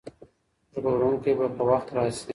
[0.73, 2.29] ژغورونکی به په وخت راشي.